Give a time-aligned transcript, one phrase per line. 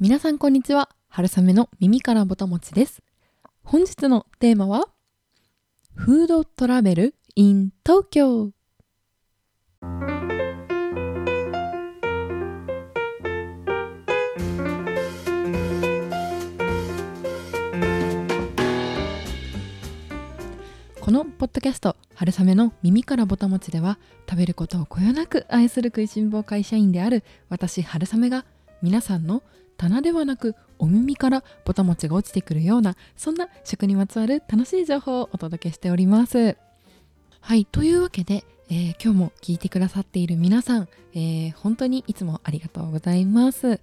[0.00, 0.90] 皆さんこんにちは。
[1.08, 3.02] 春雨の耳からぼたもちです。
[3.64, 4.86] 本日のテーマは
[5.96, 8.52] フードトラベル in 東京
[21.00, 23.98] このポッドキャスト「春雨の耳からぼたもち」では
[24.30, 28.44] 食べることをこよなく愛する食いしん坊会社員である私春雨が
[28.80, 29.42] 皆さんの
[29.78, 36.58] 棚ではなくお耳からぼたもちが落ちてくるようなそんな食にまつわる楽しい情報をお届けしております。
[37.40, 43.80] はいというわけで、えー、今日も聞いてくださっている皆さん、えー、本当にいつもありがとうございます。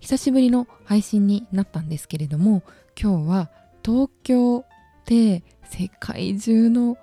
[0.00, 2.62] 久しぶりの配信になったんですけれども
[3.00, 3.50] 今日は
[3.82, 4.66] 東京
[5.06, 6.98] で世界中の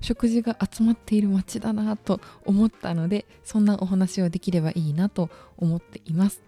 [0.00, 6.45] 食事が集まっている街だなと思ったのでそんなお話をできればいいなと思っています。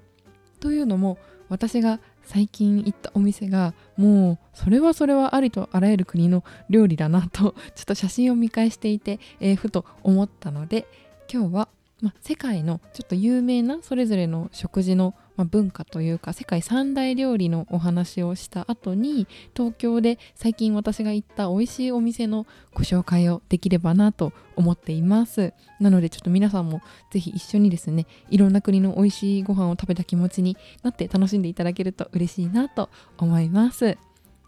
[0.61, 10.87] というのも私が最近行ったお店がもうそれはそれはありとあらゆる国の料理だなとちょっと写真を見返していて、えー、ふと思ったので
[11.33, 11.69] 今日は、
[12.03, 25.55] ま、世界のちょっと有名なそれぞれの食事のまあ、文化というか世界三大料理のお話をした後に東京で最近私が行った美味しいお店のご紹介をできればなと思っています。
[25.79, 33.97] なのでちょっと皆さんもぜひ一緒にですねいろんな国の美味しいご飯を食べた気持ちになって楽しんでいただけると嬉しいなと思います。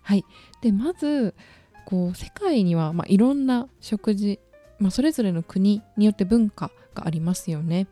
[0.02, 0.25] はい。
[0.60, 1.36] でまず
[1.84, 4.41] こう世界にはまいろんな食事、
[4.80, 7.86] まあ、それぞれの国によって文化がありますよね。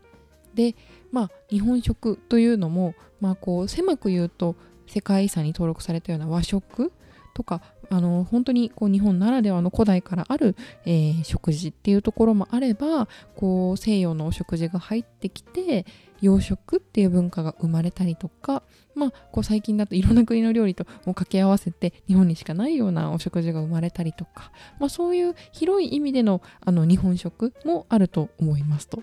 [0.55, 0.75] で
[1.13, 4.57] まあ日本食というのも、まあ、こう狭く言うと
[4.87, 6.93] 世界遺産に登録されたような和食
[7.35, 15.87] とかあの本当にこう日本ならではの古代からある、えー、食事っていうところもあればこう西洋のお食事が入ってきて
[16.21, 18.63] 洋食っていう文化が生まれたりとか、
[18.95, 24.51] まあ、こう最近だといろんな国の料理と掛け合わせて日本にしかないようなお食事が生まれたりとか、
[24.81, 29.03] まあ、そういう広い意味でのあの日本食もあると思いますと。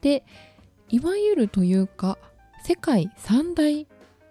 [0.00, 0.24] で
[0.88, 2.18] いわゆるというか
[2.62, 3.86] 世界三大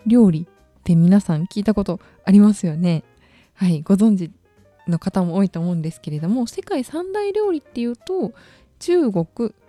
[0.05, 0.47] 料理
[0.79, 3.03] って皆さん聞いたことありますよね。
[3.53, 4.31] はいご存知
[4.87, 8.33] の方も多いと思うんですけれども世界三大料理っていうと
[8.79, 9.25] 中国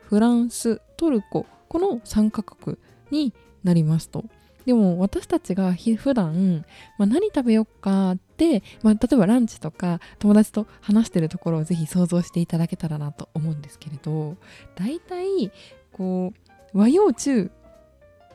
[0.08, 2.76] フランストルコこの3カ国
[3.10, 3.32] に
[3.64, 4.24] なりますと。
[4.64, 6.64] でも私たちが普段、
[6.98, 14.36] まあ、何食べよっかって、まあ、例えばランチとか友達と話してるところをぜひ想像していただけたらなと思うんですけれど
[14.74, 15.52] 大体
[15.92, 16.45] こう
[16.76, 17.50] 和洋中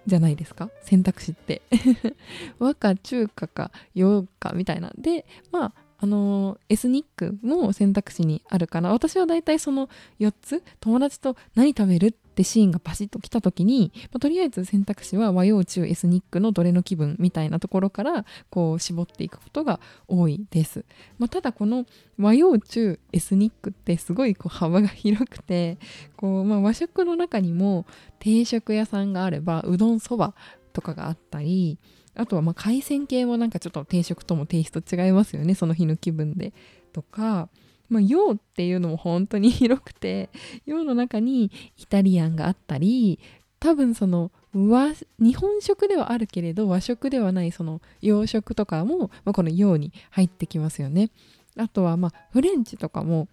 [0.07, 0.69] じゃないですか？
[0.81, 1.61] 選択肢って。
[2.59, 4.91] 和か中華か洋かみたいな。
[4.97, 9.87] でまああのエスニックも選択肢にあるかな私は大体その
[10.19, 20.85] 4つ友達と何食べるってシーンがパシッと来た時に、まあ、とりあえず選択肢は和洋中エスニックのどれの気分みたいなところからこう絞っていくことが多いです、
[21.19, 21.85] まあ、ただこの
[22.17, 25.77] 和洋中エスニックってすごいこう幅が広くて
[26.15, 27.85] こう、まあ、和食の中にも
[28.19, 30.33] 定食屋さんがあればうどんそば
[30.73, 31.79] とかがあったり
[32.15, 36.53] あとはま海鮮系もなんかちょっと定食ともテイスト違いますよねその日の気分で。
[36.91, 37.47] とか
[37.91, 40.29] まあ、洋っていうのも本当に広くて
[40.65, 43.19] 洋の中にイタリアンがあったり
[43.59, 51.11] 多分その和日本食ではあるけれど和食ではないその洋食とかも、まあ、この洋に入ってきますよね。
[51.57, 53.27] あとはまあフレンチとかも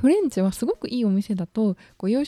[0.00, 2.22] フレンチはすごくいいお店だとこう洋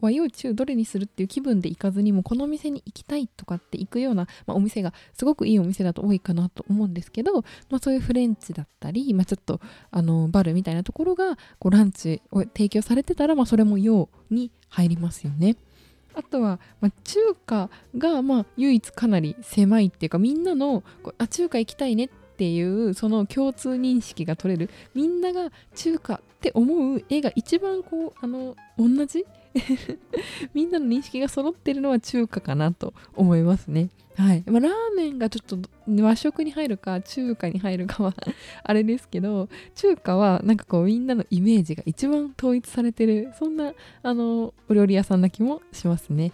[0.00, 15.56] 和洋中どれにするっていう気分で行かずにもこのお店に行きたいとかって行くような、まあ、お店がすごくいいお店だと多いかなと思うんですけど、まあ、そういうフレンチだったり、まあ、ちょっとあのバルみたいなところがこうランチを提供されてたら、まあ、それも洋に入りますよね。
[16.14, 29.24] あとは、まあ、中華がまあ唯一かなり狭いっていうかみんなのこうあ中華行きたいねってていうその共通認識が取れるみんなが中華って思う絵が一番こうあの同じ？
[30.54, 33.90] みんなの認識が揃ってるのは中華かなと思いますね。
[34.16, 34.42] はい。
[34.46, 35.56] まあ、ラーメンがちょっと
[36.02, 38.14] 和食に入るか中華に入るかは
[38.64, 43.72] あれですけど、中華はなんかこうみんなのイメージが一番統一されてる、そんな
[44.02, 46.32] あのお料理屋さんな気もしますね。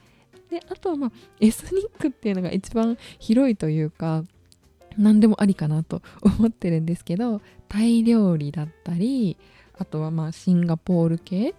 [0.48, 4.24] で、あとはまあエスニックっていうのが一番広いというか、
[4.96, 9.36] 何でもありかなと思ってるんですけど、タイ料理だったり、
[9.78, 11.54] あとはまあシンガポール系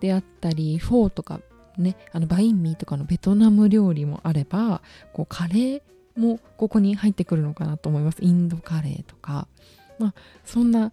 [0.00, 1.40] であったりフォーとか
[1.78, 5.82] ねあのバインミーとかのベトナム料理もあればこうカレー
[6.16, 8.18] もここに入ってくるのかなと思います。
[8.20, 9.48] インドカレーとか。
[9.98, 10.92] まあそんな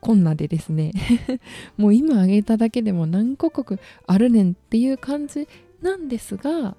[0.00, 0.92] こんなでですね。
[1.76, 5.46] もう今挙げただけでも何個国あるねんっていう感じ
[5.82, 6.76] なんですが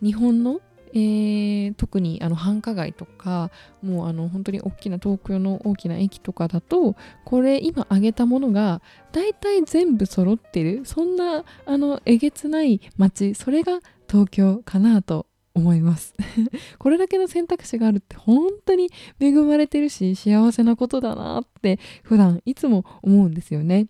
[0.00, 0.60] 日本の
[0.94, 3.50] えー、特にあの繁華街とか
[3.82, 16.14] もうあの本当に大きな東京の大きな駅とかだとこれ今挙げたものが大体全部揃ってるそんなあのえげつない街それが東京かなと思います。
[16.78, 18.90] これだけの選択肢があるって本当に
[19.20, 23.88] 恵まれてるし幸せなことだなって普段いつも思うんですよね。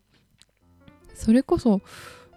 [1.14, 1.80] それこそ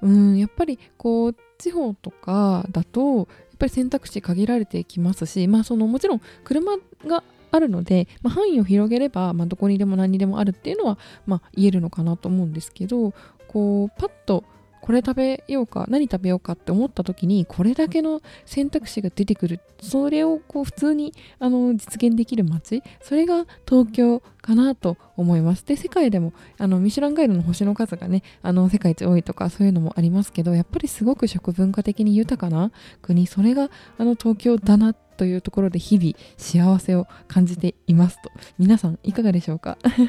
[0.01, 13.13] うんやっぱりこう地方とかだとぱり選択肢限られてきますしまあそのもちろん車があるので、まあ、範囲を広げれば、まあ、どこにでも何にでもあるっていうのは、まあ、言えるのかなと思うんですけど
[13.47, 14.43] こうパッと
[14.85, 19.59] これ食べようか何食べようかって思った時にこれだけの選択肢が出てくる。
[19.81, 22.83] それをこう普通にあの実現できる街。
[23.01, 25.65] それが東京かなと思います。
[25.65, 32.71] で世界でもあのミシュランガイドの星の数がねあの世界一多いとかそういうのもありますけどやっぱりすごく食文化的に豊かな
[33.01, 33.25] 国。
[33.25, 38.31] それがあの東京だなというところで日々幸せを感じていますと。
[38.57, 39.77] 皆さんいかがでしょうか？
[39.85, 40.03] ちょ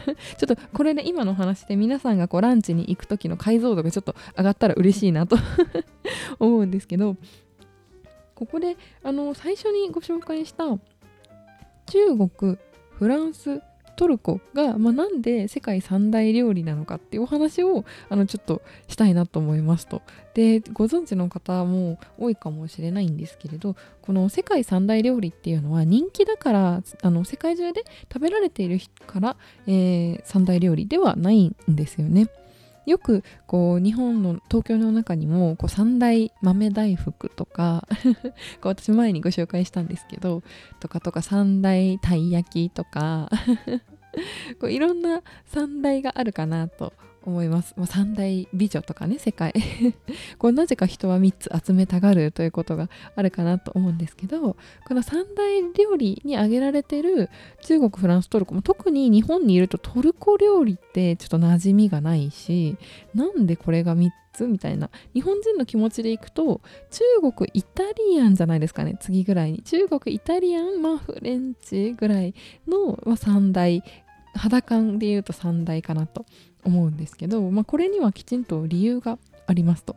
[0.44, 5.36] っとこれで、ね、今の話で皆さんがこうランチに行く時の解像度がちょっと上がったら嬉しいなと
[6.38, 7.16] 思うんですけど
[8.34, 10.78] ここであの最初にご紹介した中
[12.28, 12.58] 国
[12.90, 13.60] フランス
[13.96, 20.02] トルコが、まあ、なんで世界三大料理なのかっていうお話をあのちょっとしたいなと思いますと。
[20.34, 32.28] でご存知の方も多いかもしれないんですけれどこの世界三大料理っていうのは人気だからあの世界中で食べられているから、えー、三大料理ではないんですよね。
[32.86, 37.86] よくこう日本の東京の中にもこう三大豆大福とか
[38.62, 40.42] こう私前にご紹介したんですけど
[40.80, 43.28] とかとか三大たい焼きとか
[44.60, 46.92] こういろんな三大があるかなと
[47.26, 47.74] 思います。
[47.76, 49.52] まあ、三大美女とかね世界。
[50.38, 54.56] こうなぜか人は3つ集めたがるということがあるかなと思うんですけど
[54.86, 57.28] この三大料理に挙げられてる
[57.62, 62.76] 中国フランストルコも特に日本にいるとトルコ料理ってちょっと馴染みがないし
[63.14, 69.62] なんでこれが3つみたいな日本人の気持ちでいくと中国イタリアンじゃないですかね次ぐらいに。
[69.62, 72.34] 中国イタリアンまあフレンチぐらい
[72.68, 73.82] の、まあ、三大
[74.34, 76.26] 肌感で言うと三大かなと。
[76.66, 79.96] 思うんですけど、まあ、これにはきちんと理由がありますと。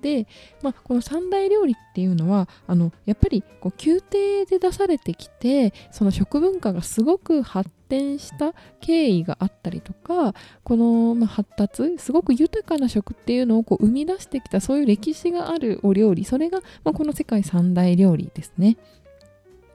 [0.00, 0.26] で、
[0.62, 18.76] まあ、この三大料理っていうのはあのやっぱりこう宮廷で出されてきてその食文化がすごく発展した経緯があったりとかこの、ま、発達すごく豊かな食っていうのをこう生み出してきたそういう歴史があるお料理それが、ま、この世界三大料理ですね。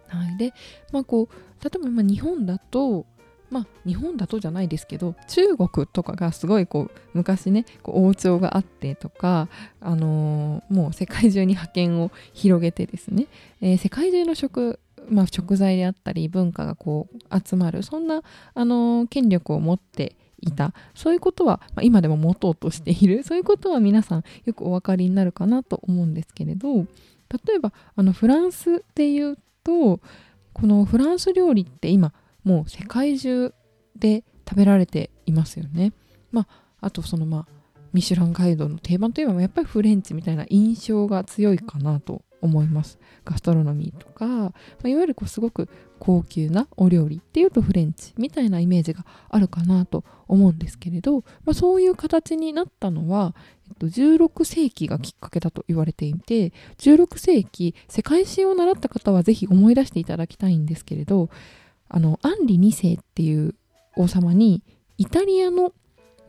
[0.07, 0.54] はい、で、
[0.92, 3.06] まあ、こう例えばま日本だと
[3.50, 9.47] まあ日本だとじゃないですけど中国とかがすごいこう昔ねこう王朝があってとか、
[9.81, 13.27] あのー、もう世界中に覇権を広げてですね、
[13.62, 18.24] えー、世界中の食まあ、食材であったり文化がこう集まるそんな、
[18.56, 30.00] あのー、権力を持っていたそういうことは、まあ、今でも持とうとしているそういうことは皆さんよくお分かりになるかなと思うんですけれど例えばあのフランスでいうと
[30.53, 32.13] このフランス料理って今
[32.45, 33.53] もう世界中
[33.97, 35.92] で食べられていますよね。
[36.31, 36.47] まあ、
[36.81, 37.47] あとそのまあ
[37.92, 43.00] ミシュランガイドの定番といえばやっぱりフレンチみたいな印象が強いかなと思います。
[43.24, 44.53] ガストロノミーとか、ま
[44.83, 53.34] あ、いわゆるこうすごく高級なお料理っていうとフレンチみたいなイメージがあるかなと思うんですけれど、まあ、そういう形になったのは、
[53.69, 61.29] えっと、16世紀がきっかけだと言われていて16世紀世界史を習った方は是非思い出していただきたいんですけれど
[61.89, 63.56] あのアンリ2世っていう
[63.96, 64.63] 王様に
[64.98, 65.74] イタリアの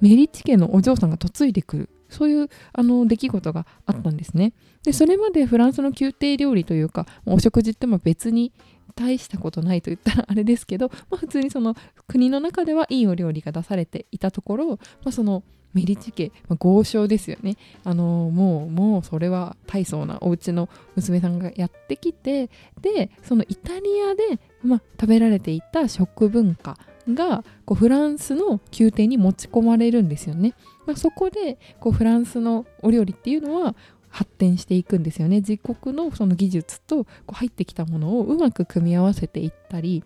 [0.01, 4.53] メリッチ家のお嬢さんが嫁いでくるそういうあの出来事があったんですね。
[4.85, 8.53] でそれまでフランスの宮廷料理というかお食事っても別に
[8.97, 11.77] 大したことないと言ったらあれですけど、まあ、普通にその
[12.09, 17.59] 国の中ではいいお料理が出されていたところ、まあ、そのメリチ家、まあ、豪商ですよね。
[17.85, 22.49] あのもうもうそれは大層なお家の娘さんがやってきて
[22.81, 26.79] でそのイタリアで、まあ、食べられていた食文化
[27.13, 30.55] がこうフランスの宮廷に持ち込まれるんですよね、
[30.87, 33.77] まあ、そこでこうフランスのお料理っていうのは
[34.17, 40.05] 発展していくんですよね自国のその技術とこう入ってきたものをうまく組み合わせていったり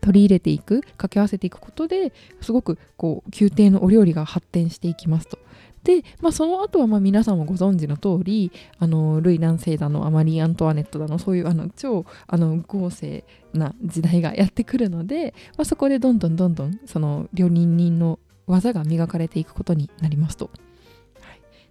[0.00, 5.38] 取り入れていく掛け合わせていくことですごくこう宮廷のお料理が発展していきますと。
[5.84, 20.50] で、まあ、その後はまあ皆さんもご存知の通りあのルイ男性だのアマリー・アントワネットだのそういうあの超あの豪勢な時代がやってくるので、まあ、そこでどんどんどんどんその料理人の技が磨かれていくことになりますと。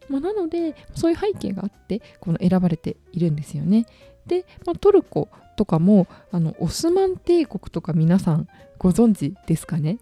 [0.09, 3.85] まあ、なのでそういう背景があってこの選ばれているんですよね。
[4.27, 8.47] で、まあ、トルコとかもあのオスマン帝国とか皆さん
[8.77, 9.97] ご存知ですかね？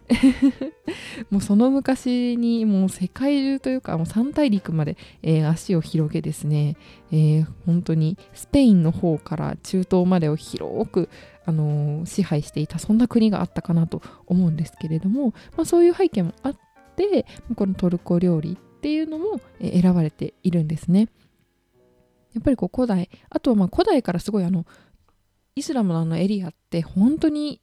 [1.32, 6.76] もうその昔にもう世界中というかもう三大陸まで、えー、足を広げですね、
[7.12, 11.10] えー、本当にスペインの方から中東までを広く、
[11.46, 16.58] あのー、支配していたそんな国があったかなと思うんですけれども、まあ、そういう背景もあっ
[16.98, 21.08] てこのトルコ料理ていうのも選ばれているんですね。
[22.36, 24.68] やっぱりこう古代あとはまあ古代からすごいあの
[25.56, 27.62] イスラムのあのエリアって本当に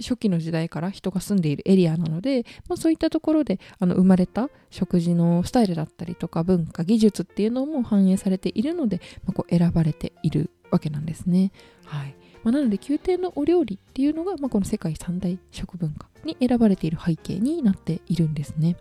[0.00, 11.52] 初期の時代から人が住んでいるエリアなので、まあ、そういったところであの生まれた食事のスタイルだったりとか文化技術っていうのも反映されているので、まあ、こう選ばれているわけなんですね。
[11.84, 18.76] はいまあ、なので宮廷のお料理っていうのが、まあ、この世界三大食文化に選ばれている背景になっているんですね。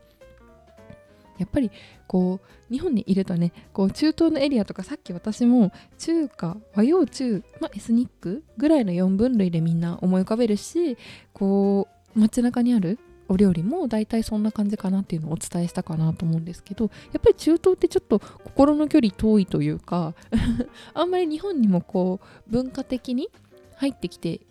[1.37, 1.71] やっぱり
[2.07, 10.97] こう日本にいるとねこう中東のエリアとかさっき私も中華和洋中、まあ、エスニックぐらいの4分類でみんな思い浮かべるし
[11.33, 12.99] こう街中にある
[13.31, 20.13] お料理も大体そんな感じかなっていうのをお伝えしたかなと思うんですけどやっぱり中東ってちょっと心の距離遠いというか
[20.93, 23.29] あんまり日本にもこう文化的に
[23.77, 24.41] 入ってきて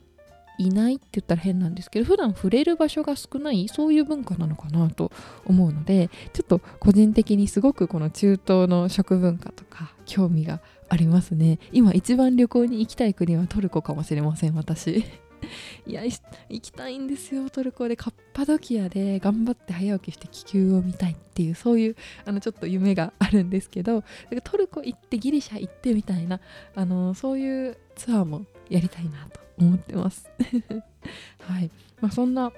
[0.61, 5.11] いないって言ったら変なんですけど普段触れる場所が少ないそういう文化なのかなと
[5.47, 11.61] 思うのでちょっと個人的にすごくこの中東の食文化とか興味がありますね。
[11.73, 15.05] 今一番旅行に行きたい国はトルコかもしれません私。
[15.87, 17.49] いや行きたいんですよ。
[17.49, 24.02] トルコでカッパドキアで頑張って早起きして気球を見たいっていうそういうあのちょっと夢があるんですけど
[24.43, 26.40] トルコ行ってギリシャ行ってみたいな
[26.75, 30.31] あのそういうツアーもやりたいなと思ってます。
[31.43, 32.53] はい、まあ、そんな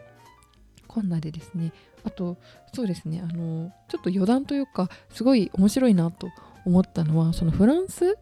[0.87, 1.73] こんなでですね。
[2.05, 2.37] あと
[2.73, 3.23] そうですね。
[3.23, 6.29] あのちょっと余談というかすごい面白いなと
[6.65, 8.19] 思ったのはそのフランス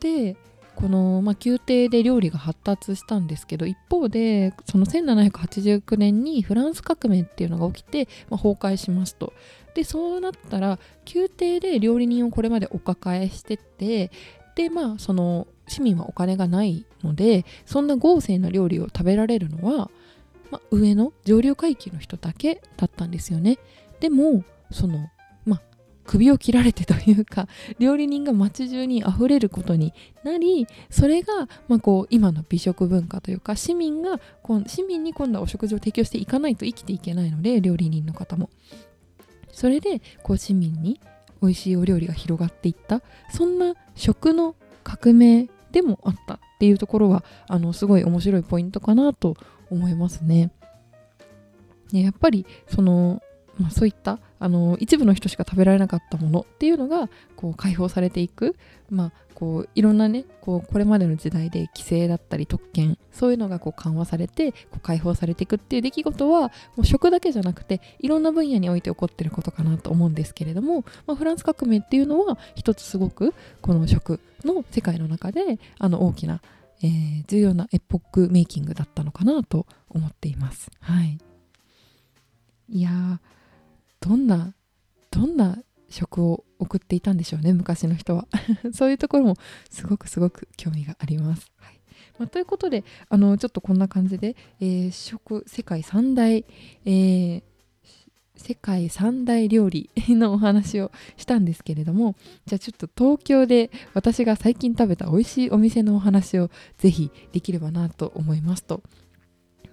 [0.00, 0.36] で
[0.76, 9.32] この、まあ、宮廷で料理が発達したんですけど一方でその1789年にフランス革命っていうのが起きて、まあ、崩壊しますと。
[9.74, 10.78] でそうなったら
[11.12, 14.10] 宮廷で料理人をこれまでお抱えしてて
[14.56, 19.90] でまあその市民はお金がないのでそんな豪勢な料理を食べられるのは、
[20.50, 23.58] まあ、上の上流階級の人だけだったんですよね。
[24.00, 25.10] でもその
[25.44, 25.62] まあ
[26.04, 27.48] 首を切られてというか
[27.78, 29.92] 料理人が街中にあふれることに
[30.24, 34.20] なりそれが、まあ、こう今の美食文化というか市民が
[34.66, 38.48] 市民に今度はお食事を提供していかないと生きていけないので料理人の方も。
[39.52, 41.00] それでこう市民に
[41.46, 49.36] 美味しいお料理が広がっていったそんな食の革命でもあったっていうところはあのすごい面白いポイントかなと
[49.70, 50.50] 思いますね。
[51.92, 53.20] ねやっぱりその
[53.58, 58.54] まあ、そういったあの一部の人しか食べられなかったものっていうのがこう解放されていく、
[58.90, 66.48] まあ、こういろんなねこうこれまでの時代で規制だったり特権そういうのがこう緩和されてこう解放されていくっていう出来事はも
[66.78, 76.40] う食だけじゃなくていろんな分野において起こってることかなと思うんですけれども、まあ、フランス革命っていうのは一つすごくこの食の世界の中であの大きな、
[76.82, 80.70] えー、重要なエポックメイキングだったのかなと思っています。
[80.80, 81.18] はい、
[82.70, 83.35] いやー
[84.00, 84.54] どんな
[85.10, 88.26] どんな食を送っていたんでしょうね昔の人は。
[88.72, 89.36] そういうところも
[89.70, 91.50] すごくすごく興味があります。
[91.58, 91.80] はい。
[92.18, 96.44] まあ、ということであのちょっとこんな感じで、えー、食世界三大、
[96.84, 97.42] えー、
[98.36, 108.82] 世界三大料理 のお話をしたんですけれどもじゃあちょっと東京で私が最近食べた美味しいお店のお話をぜひできればなと思いますと。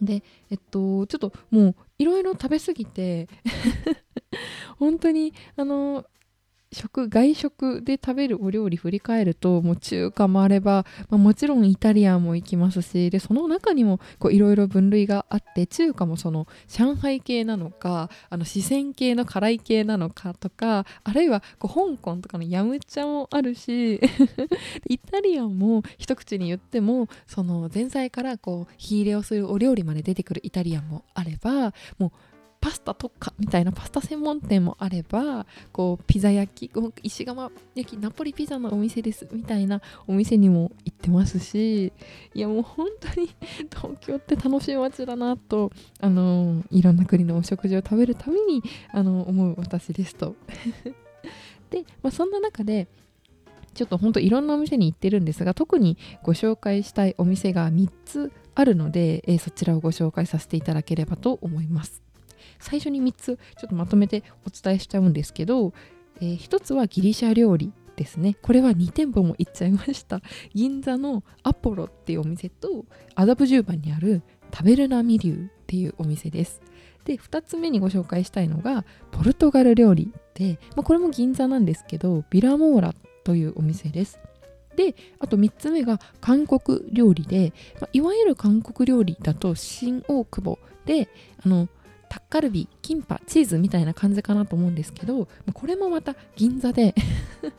[0.01, 3.27] でえっとちょっともういろいろ食べ過ぎて
[4.79, 6.05] 本当にあの
[6.73, 13.99] 食外食で食べるお料理振り返るともう中華もあれば、まあ、もちろんイタリアンも行きますしでその中にも
[14.31, 23.99] いろいろ分類があって中華もその上海系なのかあの四川系の辛い系なのかとかあるいはこう香港とかのヤムチャもあるし
[24.87, 32.32] イタリアンも一口に言ってもその前菜からこう火入れをするお料理まで出てくるイタリアンもあればもう
[32.63, 36.71] パスタ特化みたいなパスタ専門店もあればこうピザ焼き
[37.03, 41.91] 石窯焼きナポリピザのお店ですみたいなお店にも行ってますし
[42.33, 43.35] いやもう本当に
[43.69, 50.37] 東京って楽しい街だなとあのいろんな国のお食事を食べるためにあの思う私ですと
[51.69, 52.87] で、まあ、そんな中で
[53.73, 62.12] ちょっとほんといろんなお店に行ってるんですが特にご紹介したいお店が3つあるので、えー、そちらをご紹介させていただければと思います。
[62.63, 65.73] 最初に3つちょっとまとめてお伝えしちゃうんですけど、
[66.21, 68.35] えー、1つはギリシャ料理ですね。
[68.41, 70.21] これは2店舗も行っちゃいました。
[70.53, 76.61] 銀座のアポロっていうお店と麻布十番にあるタベルナミリューっていうお店です。
[77.05, 84.19] で2つ目にご紹介したいのがポルトガル料理で、まあ、これも銀座なんですけどビラモーラというお店です。
[84.75, 91.09] であと3つ目が韓国料理で、まあ、いわゆる韓国料理だと新大久保で
[91.45, 91.67] あの
[92.13, 96.93] タッカルビキンパチーズみたいな感じかなと思うんですけどこれもまた銀座で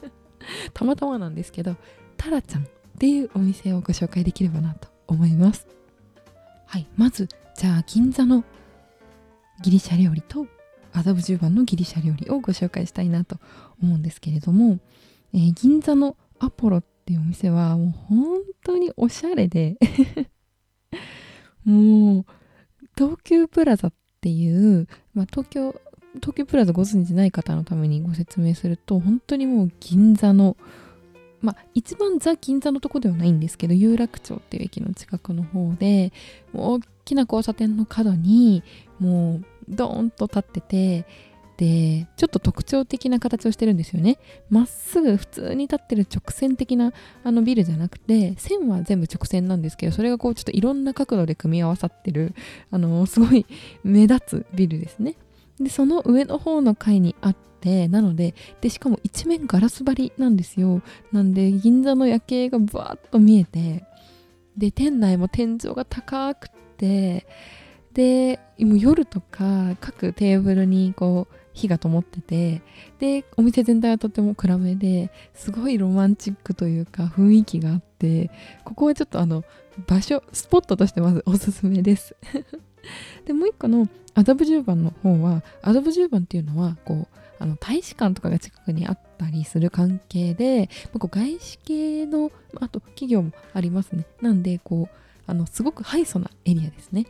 [0.73, 1.75] たまたまなんですけど
[2.17, 2.67] タラちゃんっ
[3.01, 5.67] ていうお店をご紹介できればなと思います。
[6.67, 8.45] はいまずじゃあ銀座の
[9.61, 10.47] ギリシャ料理と
[10.93, 13.41] 麻布十番のギリシャ料理をご紹介したいなと
[13.83, 14.79] 思うんですけれども、
[15.33, 19.79] えー、銀座のアポロっていうお店はもう本当におしゃれで
[21.67, 22.27] もう
[22.97, 23.93] 東急プラザっ
[24.25, 25.79] ていう、まあ、東京
[26.15, 30.57] 東京プラザご存じない方のためにご説明すると本当にもう銀座の
[31.43, 36.11] まあ一番ザ銀座のとこではないんですけど有楽町っていう駅の近くの方で
[36.55, 38.63] 大きな交差点の角に
[38.99, 41.05] もうドーンと立ってて
[41.57, 44.19] でちょっと特徴的な形をしてるんですよね。
[44.51, 46.93] まっすぐ普通に立ってる直線的な
[47.23, 52.35] あのビルじゃなくて線は全部直線なんですけどそれがこうちょっといろんな角度で組み合わさってる
[52.71, 53.47] あのすごい
[53.85, 55.17] 目立つビルですね。
[55.61, 60.83] でその上の方の階にあってなのででしかも一面ガラス張りなんですよ。
[61.13, 63.85] なんで銀座の夜景がバーッと見えて
[64.57, 67.27] で店内も天井が高くて
[67.93, 72.63] でも夜とか各テーブルにこう火が灯ってて
[72.99, 78.31] でお店全体はとても暗めですごいロマンチックというか雰囲気があって
[78.65, 79.45] ここはちょっとあの
[79.87, 82.15] 場所スポットとしてまず おすすめです。
[83.25, 92.31] でもう一個の麻布十番の方は麻布十番っていうのはこうあの大使館とかが近くにあったりする関係で、こう外資系の
[92.61, 94.07] あと企業もありますね。
[94.21, 94.97] なんでこう
[95.27, 97.07] あのすごくハイソなエリアですね。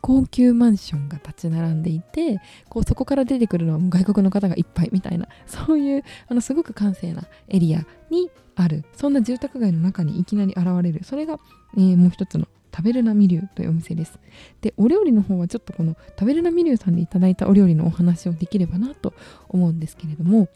[0.00, 11.40] 高級マンションが立ち並んでいてこうそこから出てくるのは外国の方がいっぱいみたいなそういうあのすごく閑静なエリアにあるそんな住宅街の中にいきなり現れるそれが、
[11.76, 14.18] えー、もう一つの食べるなミリューというお店です。
[14.60, 19.12] で、お料理の方はちょっとこの食べるなミリューさんでいただいたお料理のお話をできればなと
[19.48, 20.48] 思うんですけれども、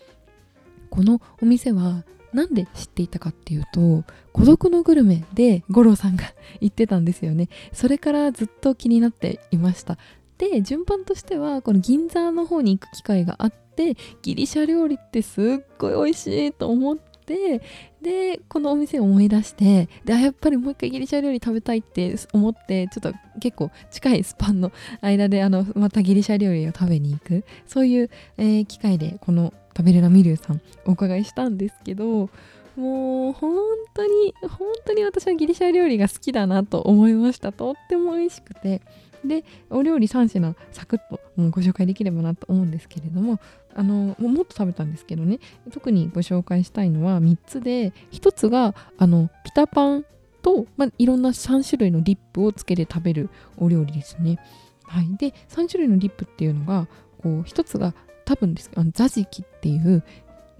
[0.90, 2.04] このお店は
[2.34, 6.24] なんで知っていたかっていうと孤独のグルメで五郎さんが
[6.60, 7.48] 言ってたんですよね。
[7.72, 9.96] それからずっと気になっていました。
[10.36, 15.44] で順番としてはこの銀座の方に行く機会があってギリシャ料理ってすっ
[15.78, 27.44] ごい美味しいと思ってでこのお店を思い出してでやっぱりもう一回ギリシャ料理食べたいって思ってちょっと結構近いスパンの間であのまたギリシャ料理を食べに行く。
[27.66, 32.30] そういう、えー、機会でこの食べれなミリュウさんお伺いしたんですけど
[32.76, 33.58] もう本
[33.94, 37.72] 当に本当に私はギリシャ料理が好きだなと思いましたと。
[37.72, 38.80] っても美味しくて。
[39.24, 43.40] でお料理3品サクッとご紹介できればなと思うんですけれども
[43.74, 45.38] あのもっと食べたんですけどね。
[45.72, 50.04] 特にご紹介したいのは3つで1つがあのピタパン
[50.42, 54.38] と、まあ、いろんな3種類のディップをつけて食べるお料理ですね。
[54.84, 56.86] はい、で3種類のディップっていうのが
[57.18, 60.04] こう1つが多分ですあのザジキっていう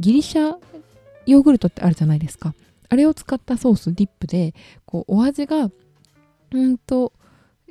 [0.01, 0.57] ギリシャ
[1.27, 2.55] ヨーグルトってあるじゃないですか。
[2.89, 4.55] あれを使ったソースディップで
[4.87, 5.71] こうお味が
[6.53, 7.13] うんと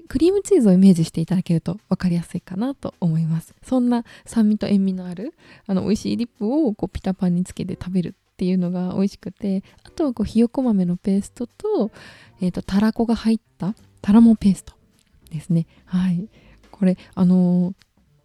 [0.08, 3.56] クリームチーズをイメージしていただけると分かりやすいかなと思います。
[3.64, 5.34] そんな酸味と塩味のある
[5.68, 11.92] あの美味しいディップをこうピタパンにつけて食べるっていうのが美味しくてあとはこうひよこ豆のペーストと,、
[12.42, 14.74] えーと、たらこが入ったたらもペースト
[15.32, 15.66] ですね。
[15.86, 16.28] はい。
[16.72, 17.74] これあのー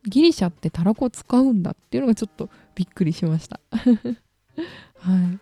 [0.05, 3.61] ギリシャってたらこ使うんだっていうのがちょっとびっくりしました。
[3.71, 5.39] は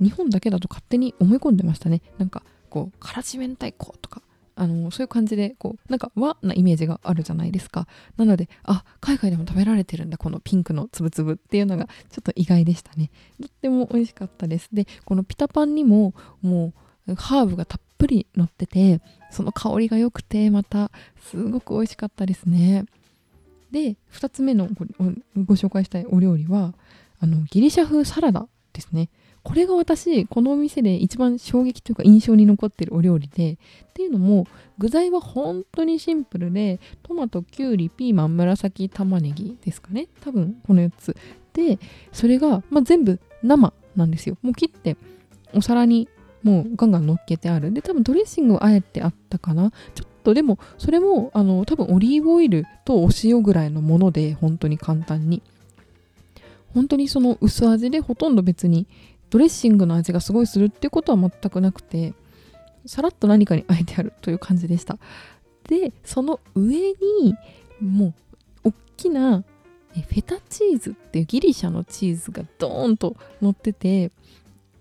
[0.00, 0.04] い。
[0.04, 2.02] 日本だけだと勝手に思い込んでましたね。
[2.18, 4.22] なんかこうからし明太子とか。
[4.54, 7.86] あのそういう感じでこうなんか和なイメージがあるじゃないですか。
[8.16, 13.10] なのであ海外でも食べられてるんだこのピンクのつぶつぶっていうのがちょっと意外でしたね。
[13.40, 14.68] とっても美味しかったです。
[14.72, 16.72] でこのピタパンにもも
[17.06, 20.90] うハーブがたっぷり乗っててその香りが良くてまた
[21.30, 22.84] すごく美味しかったですね。
[23.70, 24.68] で2つ目の
[25.36, 26.74] ご紹介したいお料理は
[27.20, 29.08] あのギリシャ風サラダですね。
[29.42, 33.56] これが私このお店で一番衝撃というか印象に残ってるお料理でっ
[33.92, 34.46] ていうのも
[34.78, 40.08] 具材は本当にシンプルでトマトきゅうりピーマン紫玉ねぎですかね。
[40.20, 41.16] 多分この4つ。
[41.52, 41.78] で
[42.12, 44.38] それが、まあ、全部生なんですよ。
[44.42, 44.96] もう切って
[45.52, 46.08] お皿に
[46.42, 47.72] もうガンガン乗っけてある。
[47.72, 49.72] で多分ドレッシングはあえてあったかな。
[49.94, 55.42] ちょっとでもそれもあの多分オリーブオイルとお塩ぐらいのもので本当に簡単に。
[56.74, 58.86] 本当にその薄味でほとんど別に
[59.32, 62.12] ドレッシングの味がすごいするっていうことは全くなくて
[62.84, 64.98] さらっと何かにあえてあるという感じでした。
[65.66, 67.34] でその上に
[67.80, 68.12] も
[68.62, 69.42] う大きな
[69.94, 74.10] フェタチーズっていうギリシャのチーズがドーンと乗ってて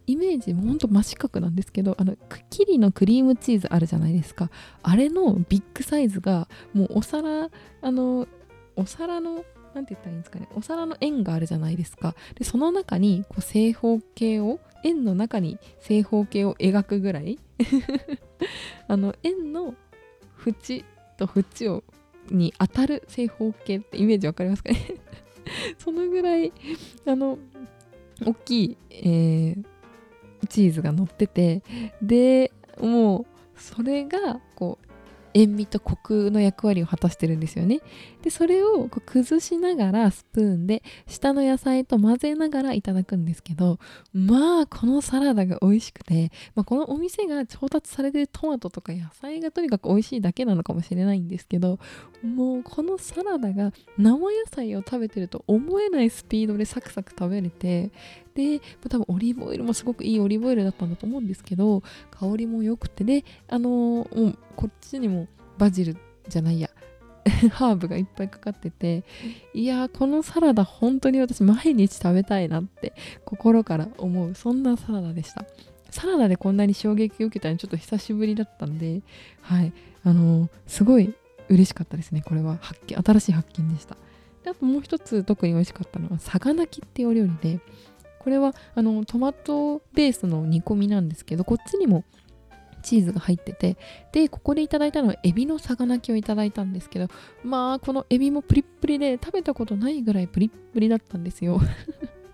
[0.05, 2.17] イメージもほんと真四角なんですけどあの
[2.49, 4.49] キリのクリームチーズあるじゃないですか。
[4.83, 7.49] あれのビッグサイズがもうお皿
[7.81, 8.27] あの
[8.75, 10.47] お皿の何て言ったらいいんですかね。
[10.55, 12.15] お皿の円があるじゃないですか。
[12.35, 17.39] でその中にこう正方形を円の中に正方形を描くぐらい。
[18.87, 19.75] あの円の
[20.45, 20.83] 縁
[21.17, 21.83] と縁を
[22.29, 24.79] に当たる正方形ってイメージわかりますかね。
[25.77, 26.51] そのぐらい
[27.05, 27.37] あの
[28.25, 29.65] 大きい、えー、
[30.47, 31.63] チーズが乗ってて。
[32.01, 34.90] でもうそれがこう
[35.33, 37.81] 塩味とコクの役割を果たしてるんですよね。
[38.21, 43.79] でそれをこう崩しながらスプーンで下の野菜と混ぜながらいただくんですけど
[44.13, 51.79] まあこのサラダが美味しくて、まあ、このお店が調達されてるトマトとか野菜がとにかく美味しいだけなのかもしれないんですけど
[52.23, 57.91] もうこのサラダが生野菜を食べてると思えないスピードでサクサク食べれて
[58.33, 66.69] で多分オリーブオイルもすごくいいオリーブオイルだったんだと思うんですけど香りも良くてであのー、もうこっちにもバジルじゃないや
[67.51, 69.03] ハーブがいっぱいかかってて
[69.53, 72.93] いやこのサラダ本当に私毎日食べたいなって
[73.25, 75.45] 心から思うそんなサラダでした。
[75.91, 79.01] サラダでこんなに衝撃を受けたのちょっと久しぶりだったんで
[79.41, 79.73] はい
[80.05, 81.13] あのー、すごい
[81.49, 82.57] 嬉しかったですねこれは。
[82.61, 83.97] 発見新しい発見でした。
[84.43, 87.59] であともう一つ特に美味しかったのはさが泣きっていうお料理で
[88.21, 92.03] これはあのトマトベースの煮込みなんですけどこっちにも
[92.83, 93.77] チーズが入ってて
[94.11, 97.07] でここでいただいたのはエビのさがなきをいただいたんですけど
[97.43, 101.59] まあこのエビもプリップリで食べたことないぐらいプリップリだったんですよ。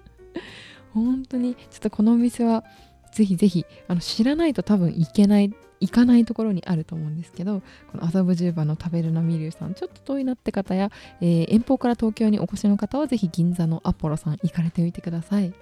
[0.94, 2.66] 本当にちょっとこのお店は
[3.14, 15.54] ぜひぜひあの知らないと多分行けない行かないところにあると思うんですけどこの麻布十番の食べるなみりゅうさんちょっと遠いなって方や、えー、遠方から東京にお越しの方はぜひ銀座のアポロさん行かれてみてください。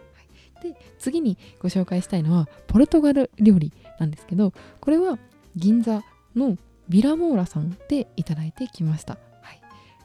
[0.61, 5.17] で次にご紹介したいのはポルトガル料理なんですけどこれは
[5.55, 6.03] 銀座
[6.35, 6.57] の
[6.89, 9.61] ビラモーラさんでいただいてきました、はい、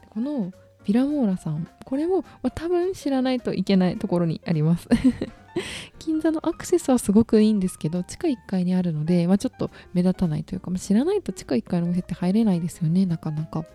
[0.09, 0.51] この
[0.83, 4.87] ビラモーラさんこれも、まあ、多分知らないといけないところにあります。
[5.99, 13.65] 銀座のアクセスはすごくいいんですけど地下1階にあるので、まあ、ちょっと目立たないというか、まあ、知らないと地下1階のお店って入れないですよねなかなか。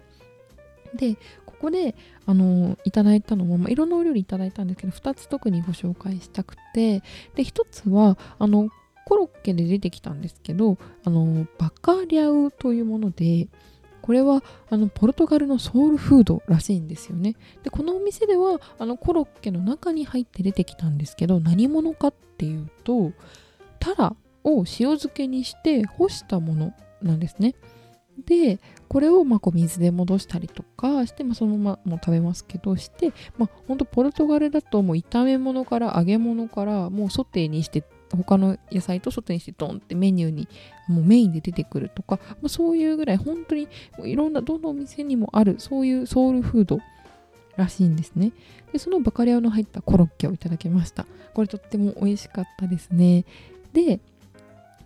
[0.94, 1.16] で
[1.66, 7.00] ここであのいただいたのも、まあ、いろんなお料理いただいたんですけど2つ特にご紹介したくて
[7.34, 8.68] で1つはあの
[9.04, 13.48] コロッケで出てきたんですけどあのバカリャウというもので
[14.00, 17.34] これはあのポルトガルのソウルフードらしいんですよね。
[17.64, 23.10] でこのお店ではあのコロッケの中に入って出てきたんですけど何者かっていうと
[23.80, 27.56] タラを塩漬けにして干したものなんですね。
[28.24, 40.48] でこれをまこう水で戻したりとかして、まあ、そのままもう食べますけどして、まあ、ほんとポルトガルだともう炒め物から揚げ物からもうソテーにして他の野菜とソテーにしてドンってメニューに
[40.88, 43.68] もうメインで出てくるとか、まあ、そういうぐらい本当に
[44.04, 46.78] いろんなどのお店にもあるそういうソウルフード
[47.56, 48.32] らしいんですね。
[48.72, 51.06] でそのバカリアの入ったコロッケをいただきました。
[51.34, 53.24] これとっても美味しかったですね。
[53.72, 54.00] で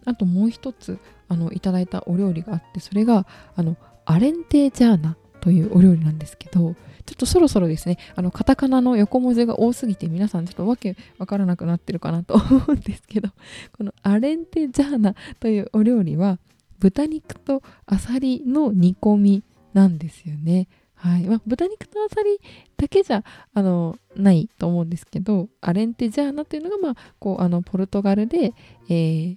[0.04, 6.74] あともう一つあのいただいたお料理があってそれがあのアレンテジャーナというお料理なんですけど
[7.06, 13.30] ちょっとそろそろですねあのカタカナの横文字が多すぎて皆さんちょっとわけわからなくなってるかなと思うんですけど
[13.76, 16.38] このアレンテジャーナというお料理は
[16.78, 20.68] 豚肉とアサリの煮込みなんですよね。
[20.94, 22.38] はいまあ、豚肉とアサリ
[22.76, 28.52] だけじゃあのないと思うんですけどアレンテジャーナというのが、まあ、こうあのポルトガルで、
[28.90, 29.36] えー、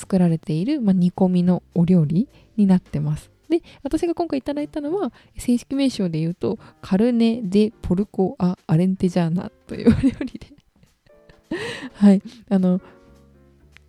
[0.00, 3.30] 作られている、まあ、煮込みのお料理になってます。
[3.50, 10.46] で、私が今回いただいたのは、正式名称で言うと、カルネ・デ・ポルコ・ア・アレンテジャーナというお料理で
[11.94, 12.80] はい、あの、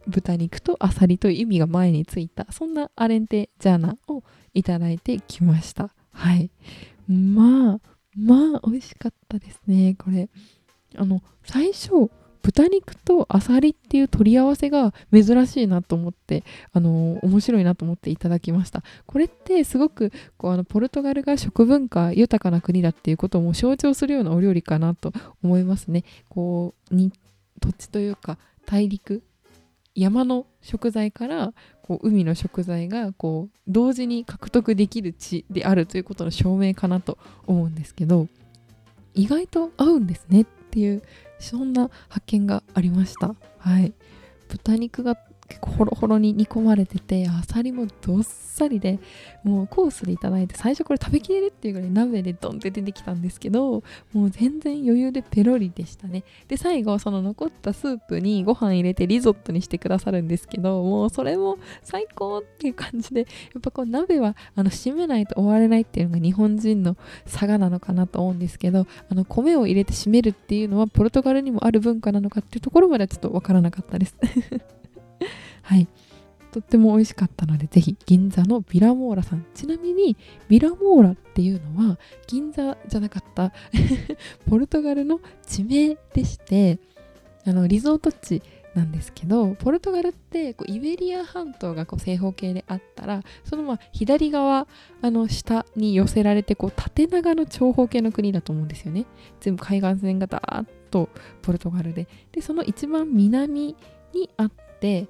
[0.08, 5.94] 豚肉とアサリという意味が前についた、そんなアレンテジャーナをいただいてきました。
[6.12, 6.50] はい。
[7.08, 7.80] まあ、
[8.18, 10.30] まあ、美味しかったですね、これ。
[10.96, 12.10] あの、最初、
[12.42, 18.84] 豚肉とアサリっていう取り合わせが珍しいなと思ってあの面白いなと思っていただきました。
[19.06, 26.04] これってすごくこうあのポルトガルが食文化豊かな国だっていうことも象徴するようなお料理かなと思いますね。
[26.30, 27.12] こうに
[27.60, 29.22] 土地というか大陸
[29.94, 38.28] 山の食材からこう海の食材がこう同時に獲得できる地であるということの証明かなと思うんですけど
[39.14, 41.04] 意外と合うんですねっっていう
[41.42, 43.36] そんな発見がありました。
[43.58, 43.94] はい。
[44.48, 45.18] 豚肉が
[45.52, 49.00] 結構ホロホロに煮込まれててあさりもどっさりで
[49.44, 53.84] もうコースでいただいて最初これ食べきれるっていうぐらい鍋でドンって出てきたんですけど
[54.14, 56.24] もう全然余裕でペロリでしたね。
[56.48, 63.26] で最後その残ったスープにご飯入れてリゾットにしてくださるんですけどもうそれも最高っていう感じでや
[63.60, 74.16] っぱこう鍋はあの締めないと終われないっていうのが日本人の差がなのかなと思うんですけどあの米を入れて締めるっていうのはポルトガルにもある文化なのかっていうところまではちょっとわからなかったです。
[75.64, 75.88] はい。
[76.52, 79.46] とっても美味しかったのでぜひ銀座のビラモーラさん。
[79.54, 80.18] ちなみに
[80.50, 83.54] ビラモーラっていうのは銀座じゃなかった
[84.50, 86.80] ポルトガルの地名でして
[87.46, 88.42] あのリゾート地
[88.76, 94.68] なんですけどポルトガルってこうイベリア半島がこう正方形であったらそのまあ左側
[95.02, 99.06] あの下に寄せられてこう縦長の長方形の国だと思うんですよね。
[99.40, 101.10] 全部海岸線がダーッと
[101.42, 102.08] ポルトガルで。
[102.32, 103.76] でその一番南
[104.14, 105.08] にあって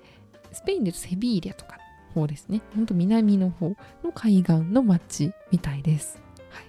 [0.52, 1.78] スペインでセビーリャとか
[2.16, 2.62] の方ですね。
[2.76, 3.70] ほんと南の方
[4.04, 6.22] の海岸の町みたいです。
[6.50, 6.60] は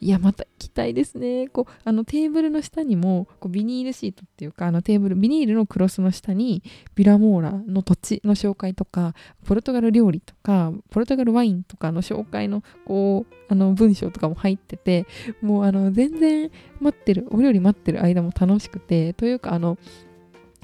[0.00, 1.46] い、いや、また行きたいですね。
[1.48, 6.62] こう、あのテーブルの下にもこうビニールシートっていうか、あのテーブル、ビニールのクロスの下に
[6.96, 15.06] ビラモーラの土地の紹介とか、ポルトガル料理とか、ポルトガルワインとかの紹介のこう、あの文章とかも入ってて、
[15.40, 19.78] もうあの全然待ってる、お料理待ってる間も楽しくて、というかあの、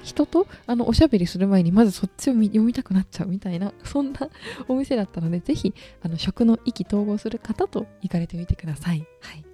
[0.03, 4.29] 人とあのおしゃべりする前にまずそっちを読みたくなっちゃうみたいなそんな
[4.67, 9.07] お店だったのでぜひあの食の意気投合する方と行かれてみてください。
[9.21, 9.45] はい、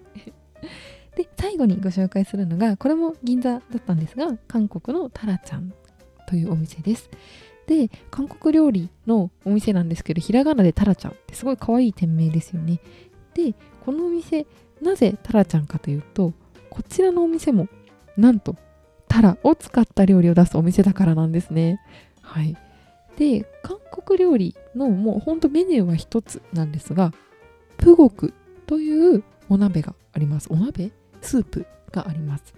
[1.15, 5.73] で最後にご紹介するのがこれも銀座だったんですが韓国のタラちゃん
[6.27, 7.09] というお店です。
[7.67, 12.79] で韓国料理のお店なんですけどひらがなでタラちゃんってすごい可愛い店名ですよね。
[13.35, 13.53] で
[13.85, 14.47] このお店
[14.81, 16.33] なぜタラちゃんかというと
[16.71, 17.67] こちらのお店も
[18.17, 18.55] なんと
[19.09, 21.81] タラを使った料理を出すお店だからなんですね。
[22.21, 22.55] はい。
[23.17, 27.11] で、韓国料理のもうほんとメニューは一つなんですが、
[27.75, 28.33] プゴク
[28.65, 30.47] というお鍋があります。
[30.49, 30.91] お鍋？
[31.21, 32.53] スープがあります。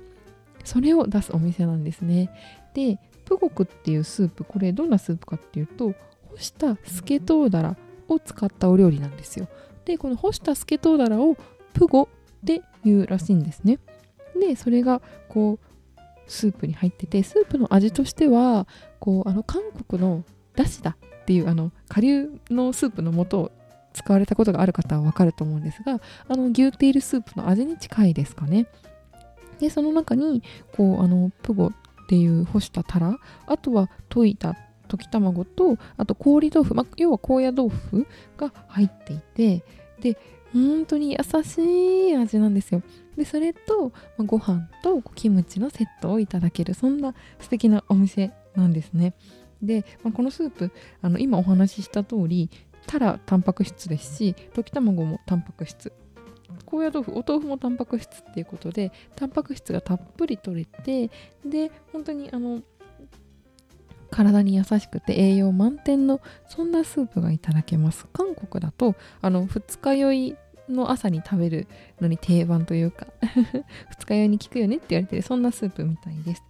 [0.64, 2.30] それを出すお店なんですね。
[2.76, 5.96] で、プゴクっていうスープ、これどんなスープかっていうと、
[6.30, 9.48] 干したスケトウダラを使ったお料理なんですよ。
[9.86, 11.38] で、この干したスケトウダラを
[11.74, 12.08] プゴっ
[12.46, 13.80] て言うらしいんですね。
[14.40, 15.71] で、それがこう
[16.28, 18.68] スープに入っててスープの味としては
[19.00, 20.24] こうあの韓国の
[20.56, 23.52] だしだっていうあの顆粒のスープの素を
[23.94, 28.68] 使われたことがある方はわかると思うんですがあの牛テールスープの味に近いですかね。
[29.60, 30.42] でその中に
[30.76, 31.72] こうあのプゴっ
[32.08, 34.56] ていう干したタラあとは溶いた
[34.88, 38.08] 溶き卵とあと氷豆腐、まあ、要は高野豆腐
[38.38, 39.64] が入っていて
[40.02, 40.18] で
[40.54, 41.58] 本当に優し
[42.10, 42.82] い味なんですよ。
[43.16, 49.14] でそれと、ま、ご飯とキムチのセットをいただけるそんな素敵なお店なんですね。
[49.62, 52.50] で、まあ、このスープあの今お話しした通り
[52.88, 55.92] たらタンパク質ですし溶き卵もタンパク質。
[56.66, 61.10] 高野豆腐お豆腐もタンパク質っていうことでタンパク質がたっぷり取れて
[61.46, 62.62] で本当にあの
[64.12, 68.06] 体に優しくて栄養満点のそんなスープがいただけます。
[68.14, 70.36] 韓国だとあの二日酔い
[70.70, 71.68] の朝に食べる
[72.00, 73.08] のに定番というか
[73.90, 76.44] 二日酔いに効くよねって言われてるそんなスープみたいです。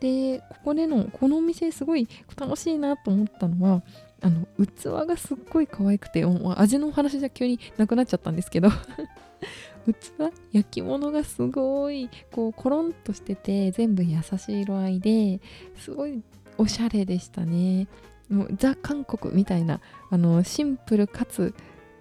[0.00, 3.82] でここでのこのお店すごい楽しいなと思ったのは
[4.20, 6.24] あの器がすっごい可愛くて
[6.56, 8.68] 味のお話じゃ急になくなっちゃったんですけど
[9.86, 15.40] 器焼き物がすごいこうコロンとしてて全部優しい色合いで
[15.76, 16.20] すごい
[16.62, 17.88] おしゃれでしたね。
[18.28, 21.54] もうザ・韓国みたいなあのシンプルかつ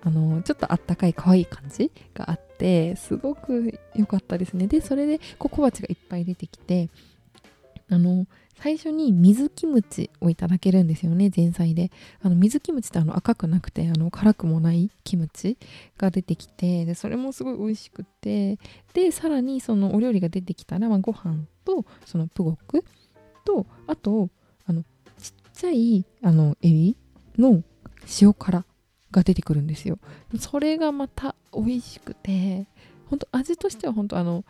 [0.03, 4.67] あのちょっとあったかい可愛い感じがあってすごく良かったですね。
[4.67, 6.89] でそれでこう小鉢がいっぱい出てきて
[7.89, 11.91] あの最初に水キムチをいただけるんですよね前菜で。
[12.21, 15.57] あの水キムチってあの赤くなくてあの辛くもないキムチ
[15.97, 18.59] が出てきてでそれもすごい美味しくて
[18.93, 22.85] でさらにそのお料理が出てきたら、まあ、ご飯とそのプゴク
[23.43, 24.29] とあと
[25.61, 26.97] ちゃいあのエビ
[27.37, 27.61] の
[28.19, 28.65] 塩辛
[29.11, 29.99] が出てくるんですよ。
[30.39, 32.65] それがまた美味しくて
[33.07, 34.43] 本当味としては本当あの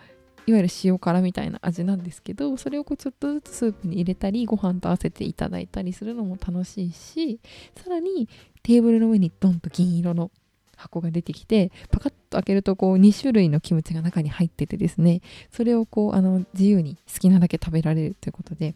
[0.47, 7.39] いわゆる塩辛みたいな味なんですけどそれをこうちょっとずつスープに入れたりご飯と合わせていただいたりするのも楽しいし
[7.75, 8.29] さらに
[8.63, 10.31] テーブルの上にドンと銀色の
[10.77, 15.21] 箱が出てきてパカッと開けるとこう2種類のキムチが中に入っててですね
[15.51, 18.73] それをこうあの自由に好きなだけ食べられるということで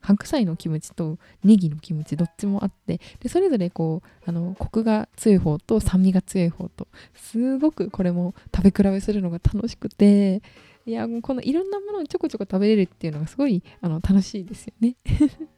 [0.00, 10.42] 白菜のキムチとネギのキムチどっちもあってでそれぞれこうあのコクが強い方と酸味が強い方とすごくこれも食べ比べするのが楽しくて
[10.86, 14.96] いやこのいろんなものをちょこちょこ食べれるっていうのがすごいあの楽しいですよね。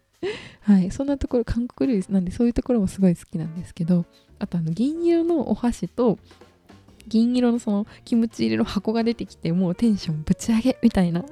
[0.62, 0.90] はい。
[0.90, 4.04] そんなところ韓国料理なんでそういうところもすごい好きなんですけど
[4.40, 6.18] あとあの銀色のお箸と
[7.06, 11.24] 銀色のそのキムチ入れの箱が出てきてもうテンションぶち上げみたいな。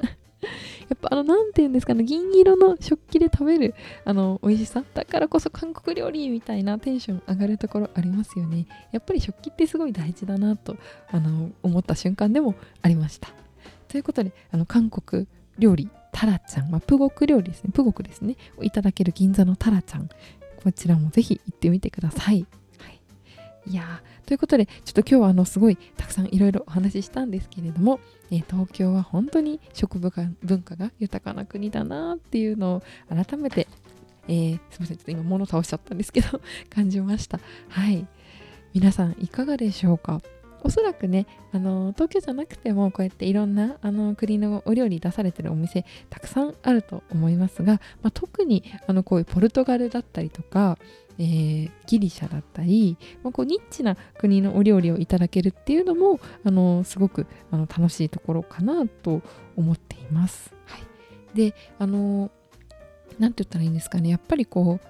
[0.42, 3.74] やっぱあの何て言うんですかね銀色の食器で食べる
[4.04, 8.66] あの美味しさだからこそ韓国料理みたいなテンション上がるところありますよね。
[8.92, 10.76] やっぱり食器ってすごい大事だなと
[11.10, 13.28] あの思った瞬間でもありました。
[13.88, 15.26] ということであの韓国
[15.58, 17.70] 料理タラちゃん、まあ、プゴク料理ですね。
[17.72, 18.36] プゴクですね。
[18.56, 20.08] をいただける銀座のタラちゃん
[20.62, 22.46] こちらもぜひ行ってみてください。
[23.68, 23.74] い。
[23.74, 27.98] やということでちょっと今日はあのすごいたくさんいろいろお話ししたんですけれども、
[28.30, 33.66] えー、東京は本当に食文化文化が豊かな国だなっていうのを改めて、
[34.28, 37.40] えー、すみませんちょっと今物倒しちゃったんですけど 感じました。
[37.70, 38.06] はい。
[38.74, 40.20] 皆さんいかがでしょうか？
[40.62, 50.76] おそらくねあの東京じゃなくてもこうやっていろんなあの国のお料理出されてるお店たくさんあると思いますが、まあ、特にあのこういうポルトガルだったりとか
[51.18, 59.22] えー、ギリシャだったり、まあ、こうニッチな国のお料理をいただけるっていうのもあのすごくあの楽しいところかなと
[59.56, 60.54] 思っています。
[60.66, 60.82] はい、
[61.36, 62.30] であの
[63.18, 64.88] 何て言ったらいいんですかねやっぱりこう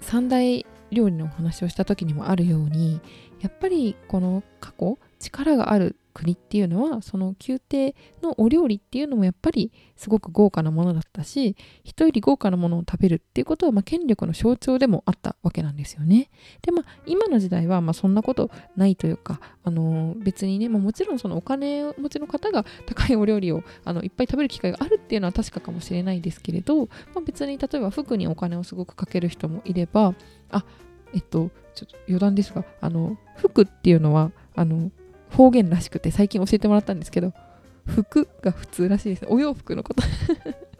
[0.00, 3.00] 三大料理のお話をした時にもあるように
[3.40, 16.30] やっぱりこの過去力がある国っていうのはその宮廷のお料理っていうのもやっぱりすごく豪華なものだったし人より豪華なものを食べるっていうことはまあ権力の象徴でもあったわけなんですよね。
[16.62, 30.14] でまあ今の時代はまあそんなことないというか、あのー、別にね、まあ、もちろんそのお金持ちの方が高いお料理をあのいっぱい食べる機会があるっていうのは確かかもしれないですけれど、まあ、別に例えば服にお金をすごくかける人もいれば
[30.50, 30.64] あ
[31.14, 34.90] えっとちょっと余談ですがあの服っていうのはあの
[35.32, 37.32] 方言らしくて最近教えてもらったんですけど
[37.86, 39.26] 服が普通らしいです。
[39.28, 40.02] お洋服のこと。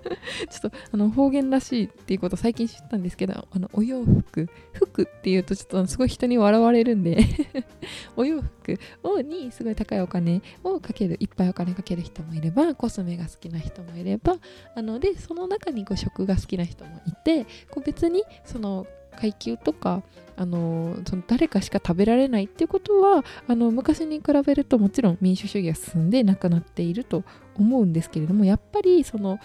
[0.51, 7.19] ちょっとあの方言らしいっていうこと最近知ったんですけどあのお洋服服っていうとちょっとすごい人に笑われるんで
[8.17, 14.37] お洋服をにすごい高いお金をかけるいっぱいお金かける人もいればコスメが好きな人もいれば
[14.75, 18.87] あのでその中にこう食が好きな人もいてこう別にその
[19.17, 20.03] 階級とか
[20.37, 27.23] あのその誰かしか食べられないっていうことはあの昔に比べるともちろん民主主義が進んでなくなっていると
[27.57, 29.38] 思うんですけれどもやっぱりその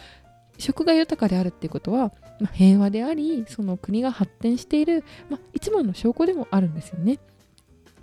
[0.58, 7.20] 食が豊かであるっていうことは、まあ、平和でありその国が発展している、まあ、一番の証拠でもあるんですよね。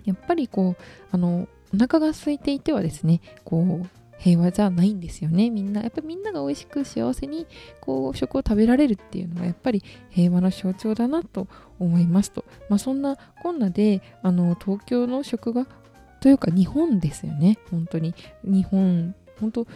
[0.05, 3.87] やっぱりこうあのお腹が空いていてはですねこう
[4.17, 5.49] 平和じゃないんですよね。
[5.49, 7.47] みんなやっぱりみんなが美味しく幸せに
[7.81, 11.47] こう食を食べられるっていうのはやっぱり平和の象徴だなと
[11.79, 15.67] 思いますと、まあ、そんなこんなであの東京の食が
[16.21, 17.59] というか日本ですよね。
[17.69, 18.15] 本当に。
[18.43, 19.67] 日本本当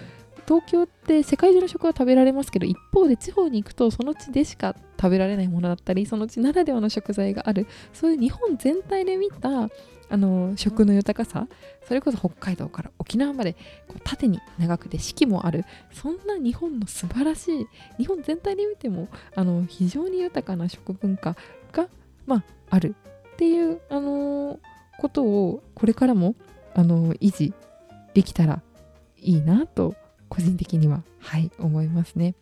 [0.49, 7.67] 東京って世界中の食は食べられますけど一方で地方に行くとその地でしか食べられないものだったりその地ならではの食材がある。
[7.93, 9.69] そういう日本全体で見た
[10.11, 11.47] あの食の豊かさ
[11.87, 13.53] それこそ北海道から沖縄まで
[13.87, 17.67] こう縦に長くて四季もあるそんな日本の素晴らしい
[17.99, 21.35] 日本全体で見てもあの非常に豊かな食文化
[21.71, 21.89] が、
[22.25, 22.95] まあ、ある。
[23.33, 24.59] っていう、あの
[24.97, 26.35] ことをこれからも、
[26.75, 27.53] あの維持
[28.13, 28.61] できたら
[29.17, 29.95] いいなと
[30.29, 32.35] 個人的にははい思いますね。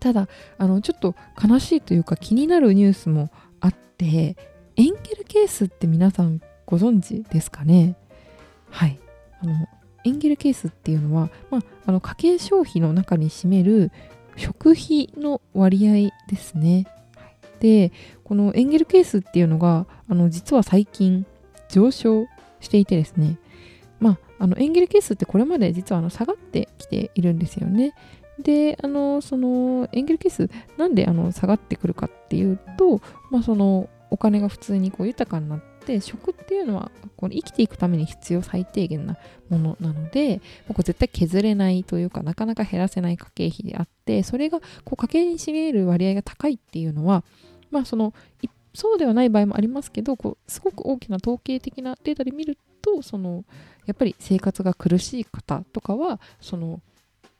[0.00, 4.36] ただあのちょっと悲しいというか気になるニュースもあって
[4.76, 7.96] エンゲルケースって皆さんご存知ですかね？
[8.70, 8.98] はい
[9.42, 9.66] あの
[10.04, 13.90] エンゲルケースっていうのは、まあ、あの家計消費の中に占める
[14.36, 16.86] 食費の割合ですね。
[17.60, 17.90] で
[18.22, 21.26] このエンゲルケースっていうのがあの実は最近
[21.68, 22.26] 上昇
[22.60, 23.36] していてですね
[23.98, 27.94] まああのエンゲルケースってこれまで実はあの下がってきているんですよね。
[28.42, 39.16] であのそのエンゲル係数なんであの下がってくるかっていうと、まあ、そのお金が普通にこう豊かになって食っていうのはこの生きていくために必要最低限な
[39.48, 47.24] ものなのでこれ絶対削れないというかなかなか減らせない家計費であってそれがこう家計に占める割合が高いっていうのは
[47.70, 48.14] まあその
[48.74, 53.44] そうではない場合もありますけどこうすごく大きな統計的なデータで見るとその
[53.86, 56.80] やっぱり生活が苦しい方とかはその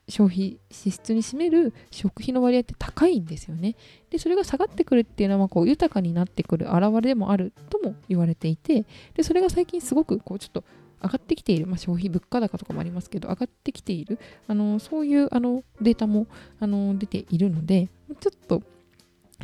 [0.09, 3.77] 消費支出に占める食費の割合って高いんですよね。
[4.11, 10.65] でそれが下がってくるっていうのはこう豊かになってくる表れでもあるとも言われていてでそれが最近すごくこうちょっと
[11.03, 14.19] 上がってきている、まあ、消費物価高とかもありますけど上がってきている
[14.49, 16.27] あのそういうあのデータも
[16.59, 17.89] あの出ているので
[18.21, 18.63] ちょっと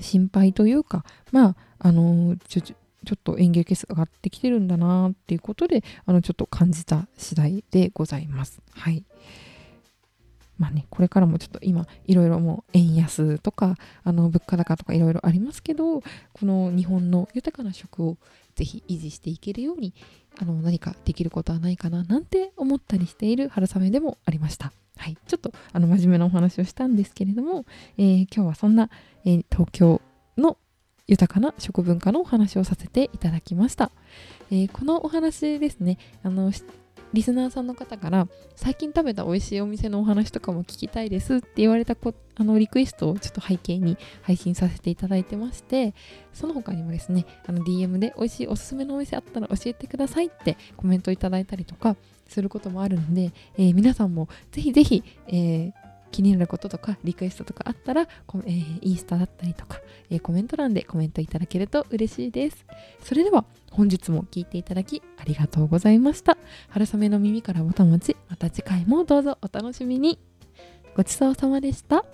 [0.00, 2.36] 心配というかまああの
[3.04, 8.60] ちょっと演芸係数上がってきてるんだなっていうことであのちょっと感じた次第でございます。
[8.72, 9.04] はい
[10.58, 16.04] まあねこれからもちょっと今いろいろもう円安とかあの物価高とかいろいろありますけどこ
[16.42, 18.18] の日本の豊かな食を
[18.54, 19.94] ぜひ維持していけるように
[20.40, 24.72] あの何かできることはないかななんて思ったりしている春雨でもありました。
[24.96, 27.64] はい、ちょっとあの真面目なお話をしたんですけれども、
[27.98, 28.90] えー、今日はそんな、
[29.24, 30.00] えー、東京
[30.38, 30.56] の
[31.06, 33.90] 豊かな食文化のお話をさせていただきました。
[34.50, 36.52] えー、このお話ですねあの
[37.14, 38.26] リスナーさんの方から
[38.56, 45.94] 最近食べた美味しいお店のお話とかも聞きたいですって言われたこあのリクエストをちょっと背景に配信させていただいてまして
[46.32, 51.96] その他にもですねあの DM で美味しいおすすめのお店あったら教えてくださいってコメントいただいたりとか
[52.28, 55.72] することもあるので、えー、皆さんもぜひぜひ、えー、
[56.14, 62.64] 気になることとかリクエストとかあったら、えー、インスタだったりとか、えー、コメント欄でコメントいただけると嬉しいです。
[63.02, 66.38] それでは本日も聞いていただきありがとうございました。
[66.68, 70.20] 春雨の耳からぼたもち、また次回もどうぞお楽しみに。
[70.96, 72.04] ごちそうさまでした。